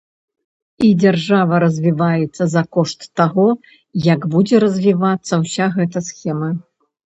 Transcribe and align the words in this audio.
І 0.85 0.87
дзяржава 1.01 1.59
развіваецца 1.63 2.43
за 2.55 2.63
кошт 2.79 2.99
таго, 3.23 3.47
як 4.13 4.21
будзе 4.35 4.55
развівацца 4.67 5.33
ўся 5.45 5.71
гэта 5.79 6.07
схема. 6.11 6.53